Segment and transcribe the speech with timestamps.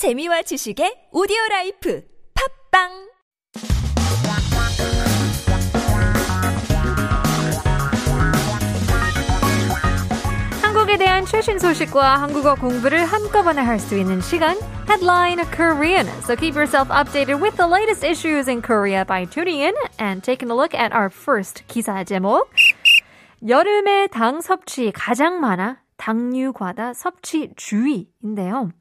[0.00, 2.02] 재미와 지식의 오디오 라이프
[2.72, 2.88] 팝빵
[10.62, 14.56] 한국에 대한 최신 소식과 한국어 공부를 한꺼번에 할 수 있는 시간
[14.88, 16.08] Headline Korean.
[16.22, 20.50] So keep yourself updated with the latest issues in Korea by tuning in and taking
[20.50, 22.48] a look at our first 기사 제목.
[23.46, 28.72] 여름에 당 섭취 가장 많아 당류 과다 섭취 주의인데요.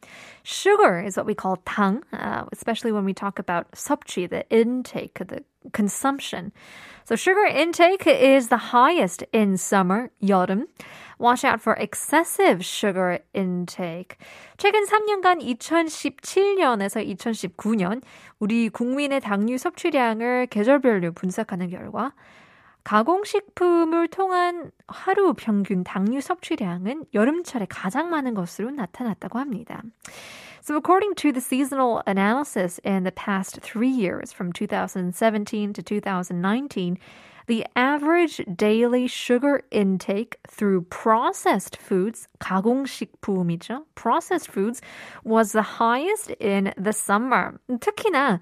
[0.44, 5.20] Sugar is what we call 당, uh, especially when we talk about 섭취, the intake,
[5.28, 6.54] the consumption.
[7.04, 10.68] So sugar intake is the highest in summer, 여름.
[11.20, 14.16] Watch out for excessive sugar intake.
[14.58, 18.02] 최근 3년간 2017년에서 2019년
[18.40, 22.14] 우리 국민의 당류 섭취량을 계절별로 분석하는 결과
[22.84, 29.84] 가공식품을 통한 하루 평균 당류 섭취량은 여름철에 가장 많은 것으로 나타났다고 합니다.
[30.62, 36.98] So according to the seasonal analysis in the past three years, from 2017 to 2019,
[37.48, 44.82] the average daily sugar intake through processed foods, 가공식품이죠, processed foods,
[45.24, 47.58] was the highest in the summer.
[47.68, 48.40] 특히나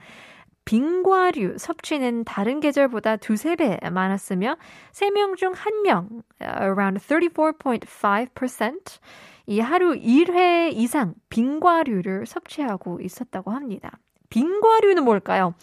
[0.67, 4.57] 빙과류 섭취는 다른 계절보다 두세 배 많았으며
[4.93, 8.99] 3명 중 1명, around 34.5%,
[9.47, 13.99] 이 하루 1회 이상 빙과류를 섭취하고 있었다고 합니다.
[14.31, 15.55] 빙과류는 뭘까요?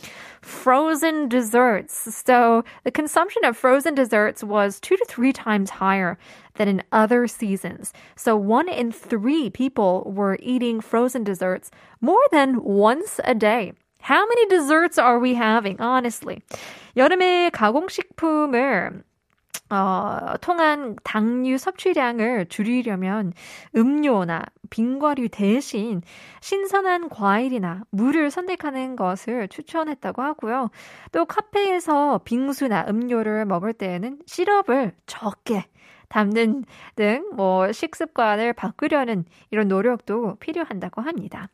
[0.44, 2.14] Frozen desserts.
[2.14, 6.20] So the consumption of frozen desserts was two to three times higher
[6.54, 7.94] than in other seasons.
[8.16, 13.74] So one in three people were eating frozen desserts more than once a day.
[14.05, 15.81] How many desserts are we having?
[15.81, 16.41] Honestly.
[16.97, 19.03] 여름에 가공식품을
[19.71, 23.33] 어, 통한 당류 섭취량을 줄이려면
[23.75, 26.03] 음료나 빙과류 대신
[26.43, 30.71] 신선한 과일이나 물을 선택하는 것을 추천했다고 하고요.
[31.13, 35.65] 또 카페에서 빙수나 음료를 먹을 때에는 시럽을 적게
[36.14, 36.66] 담는
[36.96, 41.50] 등 뭐 식습관을 바꾸려는 이런 노력도 필요한다고 합니다.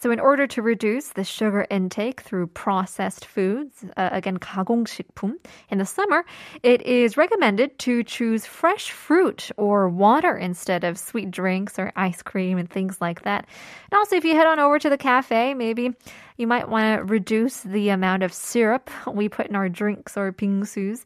[0.00, 5.34] So, in order to reduce the sugar intake through processed foods, uh, again, 가공식품,
[5.68, 6.24] in the summer,
[6.62, 12.22] it is recommended to choose fresh fruit or water instead of sweet drinks or ice
[12.22, 13.46] cream and things like that.
[13.92, 15.90] And also, if you head on over to the cafe, maybe
[16.38, 20.32] you might want to reduce the amount of syrup we put in our drinks or
[20.32, 21.04] bingsus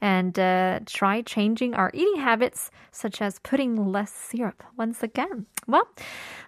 [0.00, 5.46] and uh, try changing our eating habits, such as putting less syrup once again.
[5.66, 5.88] Well,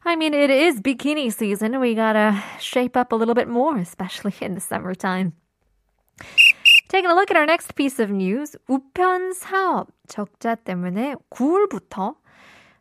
[0.04, 1.80] I mean, it is bikini season.
[1.80, 5.32] We gotta shape up a little bit more, especially in the summertime.
[6.88, 8.56] Taking a look at our next piece of news.
[8.68, 12.14] 우편 사업 적자 때문에 9월부터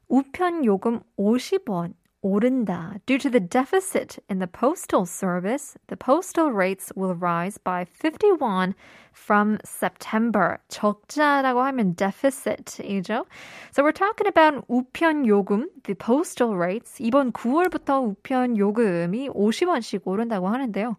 [0.08, 1.94] 우편 요금 50원
[2.25, 2.97] 오른다.
[3.06, 8.74] Due to the deficit in the postal service, the postal rates will rise by 51
[9.13, 10.58] from September.
[10.68, 13.25] 적자라고 하면 deficit이죠.
[13.72, 16.97] So we're talking about 우편 요금, the postal rates.
[17.00, 20.97] 이번 9월부터 우편 요금이 50원씩 오른다고 하는데요.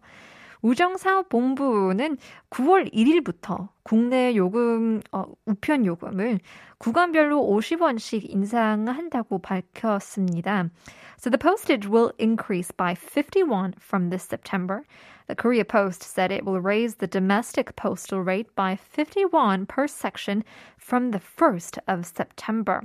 [0.62, 2.16] 우정사업본부는
[2.50, 6.40] 9월 1일부터 국내 요금, 어, 우편 요금을
[6.78, 10.70] 구간별로 50원씩 인상한다고 밝혔습니다.
[11.18, 14.82] So the postage will increase by 51 from this September.
[15.28, 20.42] The Korea Post said it will raise the domestic postal rate by 51 per section
[20.78, 22.82] from the 1st of September.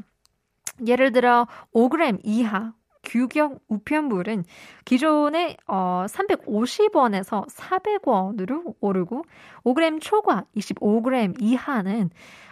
[0.85, 2.73] 예를 들어 5g 이하
[3.03, 4.43] 규격 우편물은
[4.85, 9.23] 기존에 어, 350원에서 400원으로 오르고
[9.63, 12.09] 5g 초과 25g 이하는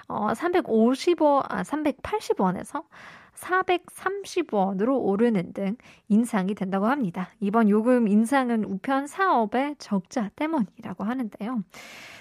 [0.08, 2.84] 어, 350원, 아, 380원에서
[3.41, 5.77] 430원으로 오르는 등
[6.09, 7.31] 인상이 된다고 합니다.
[7.41, 11.63] 이번 요금 인상은 우편 사업의 적자 때문이라고 하는데요.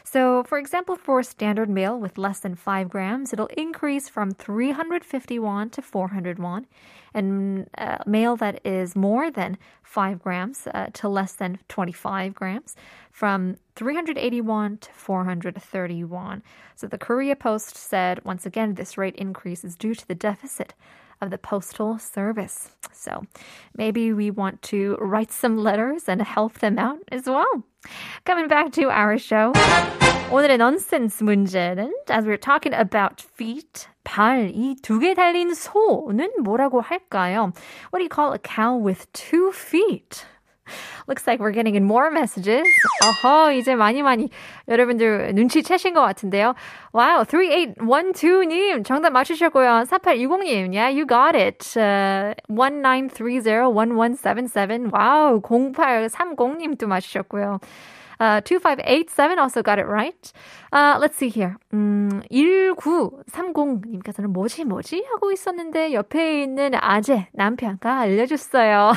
[0.05, 5.37] So, for example, for standard mail with less than 5 grams, it'll increase from 350
[5.37, 6.65] won to 400 won.
[7.13, 12.75] And uh, mail that is more than 5 grams uh, to less than 25 grams
[13.11, 16.43] from 381 to 431.
[16.75, 20.73] So the Korea Post said, once again, this rate increase is due to the deficit
[21.21, 22.69] of the Postal Service.
[22.93, 23.23] So
[23.75, 27.63] maybe we want to write some letters and help them out as well.
[28.25, 29.53] Coming back to our show.
[30.31, 36.81] 오늘의 nonsense 문제는 as we're talking about feet, 발, 이 두 개 달린 소는 뭐라고
[36.81, 37.51] 할까요?
[37.89, 40.25] What do you call a cow with two feet?
[41.07, 42.63] Looks like we're getting in more messages.
[43.03, 44.29] 어허, 이제 많이 많이
[44.67, 46.53] 여러분들 눈치채신 것 같은데요.
[46.93, 49.85] Wow, 3812님 정답 맞추셨고요.
[49.89, 51.65] 4820님, yeah, you got it.
[51.75, 54.91] Uh, 19301177.
[54.93, 57.59] Wow, 0830님도 맞추셨고요.
[58.24, 60.32] Uh, 2587 also got it right.
[60.72, 61.56] Uh, let's see here.
[61.74, 65.04] 음, 1930님께서는 뭐지, 뭐지?
[65.10, 68.94] 하고 있었는데 옆에 있는 아재, 남편과 알려줬어요.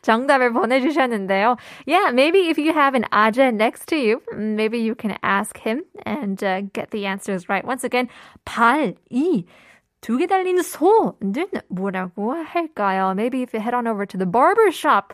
[0.00, 1.58] 정답을 보내주셨는데요.
[1.86, 5.84] Yeah, maybe if you have an 아재 next to you, maybe you can ask him
[6.06, 7.66] and uh, get the answers right.
[7.66, 8.08] Once again,
[8.46, 9.44] 발, 이,
[10.00, 13.14] 두개 달린 소는 뭐라고 할까요?
[13.14, 15.12] Maybe if you head on over to the barber shop.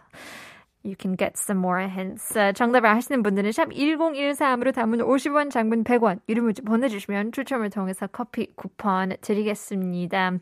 [0.85, 2.35] you can get some more hints.
[2.35, 8.07] Uh, 정답을 아시는 분들은 샵 1013으로 담은 50원, 장문 100원, 이름 문자 보내주시면 추첨을 통해서
[8.07, 10.39] 커피 쿠폰 드리겠습니다.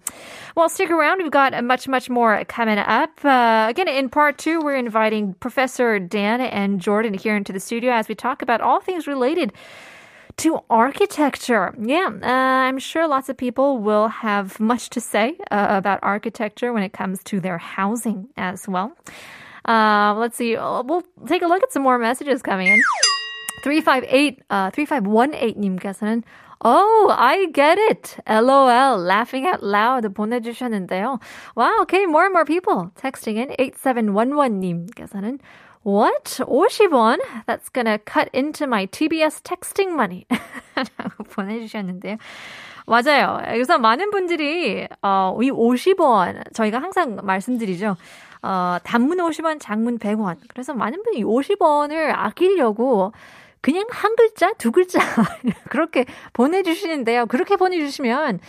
[0.56, 1.22] Well, stick around.
[1.22, 3.24] We've got much, much more coming up.
[3.24, 7.92] Uh, again, in part two, we're inviting Professor Dan and Jordan here into the studio
[7.92, 9.52] as we talk about all things related
[10.38, 11.74] to architecture.
[11.78, 16.72] Yeah, uh, I'm sure lots of people will have much to say uh, about architecture
[16.72, 18.96] when it comes to their housing as well.
[19.66, 20.56] Uh, let's see.
[20.56, 22.80] We'll take a look at some more messages coming in.
[23.64, 26.24] 358, uh, 3518님께서는
[26.62, 28.18] Oh, I get it.
[28.28, 28.98] LOL.
[28.98, 31.22] Laughing out loud 보내주셨는데요.
[31.56, 33.56] Wow, okay, more and more people texting in.
[33.58, 35.40] 8711님께서는
[35.84, 36.42] What?
[36.44, 37.20] 50원?
[37.48, 40.26] That's gonna cut into my TBS texting money.
[40.76, 42.18] 라고 보내주셨는데요.
[42.86, 43.40] 맞아요.
[43.46, 47.96] 그래서 많은 분들이, 어, 이 50원, 저희가 항상 말씀드리죠.
[48.45, 50.37] 어, 단문 50원, 장문 100원.
[50.49, 53.13] 그래서 많은 분이 50원을 아끼려고
[53.63, 54.99] 그냥 한 글자, 두 글자
[55.71, 56.05] 그렇게
[56.35, 57.25] 보내주시는데요.
[57.27, 58.41] 그렇게 보내주시면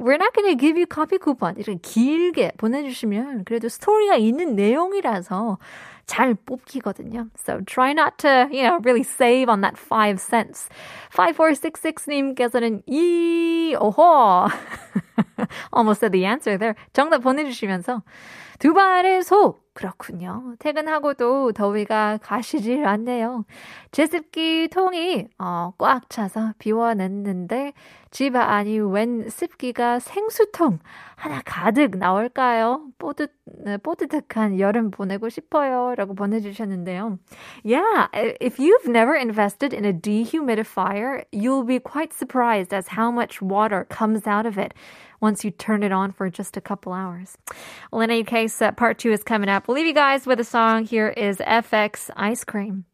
[0.00, 1.54] We're not to give you copy coupon.
[1.56, 5.58] 이렇게 길게 보내주시면 그래도 스토리가 있는 내용이라서
[6.06, 7.28] 잘 뽑히거든요.
[7.36, 10.68] So try not to, you know, really save on that 5 cents.
[11.12, 14.48] 5466님께서는 이, 오호.
[15.72, 16.74] Almost said the answer there.
[16.92, 18.02] 정답 보내주시면서
[18.58, 19.58] 두 발의 소.
[19.74, 20.54] 그렇군요.
[20.60, 23.44] 퇴근하고도 더위가 가시질 않네요.
[23.90, 27.72] 제습기 통이 어, 꽉 차서 비워냈는데
[28.12, 30.78] 집 안이 웬 습기가 생수통
[31.16, 32.86] 하나 가득 나올까요?
[32.98, 33.32] 뿌듯,
[33.82, 35.96] 뿌듯한 여름 보내고 싶어요.
[35.96, 37.18] 라고 보내주셨는데요.
[37.64, 38.06] Yeah,
[38.40, 43.86] if you've never invested in a dehumidifier, you'll be quite surprised as how much water
[43.90, 44.72] comes out of it
[45.20, 47.36] once you turn it on for just a couple hours.
[47.90, 49.68] Well, in any case, uh, part two is coming up.
[49.68, 50.84] We'll leave you guys with a song.
[50.84, 52.84] Here is f(x) Ice Cream.